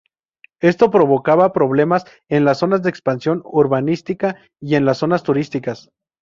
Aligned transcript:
Esto 0.61 0.89
provocaba 0.89 1.53
problemas 1.53 2.05
en 2.27 2.43
las 2.43 2.57
zonas 2.57 2.81
de 2.81 2.89
expansión 2.89 3.43
urbanística 3.45 4.35
y 4.59 4.73
en 4.73 4.83
la 4.83 4.95
zonas 4.95 5.21
turísticas. 5.21 5.91